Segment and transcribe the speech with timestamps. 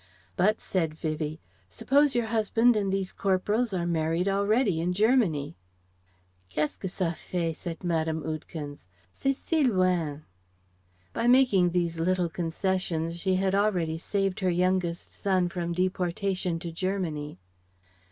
[0.35, 1.39] "But," said Vivie,
[1.69, 5.57] "suppose your husband and these corporals are married already, in Germany?"
[6.49, 8.23] "Qu'est ce que ça fait?" said Mme.
[8.25, 8.87] Oudekens.
[9.13, 10.23] "C'est si loin."
[11.13, 16.71] By making these little concessions she had already saved her youngest son from deportation to
[16.71, 17.37] Germany.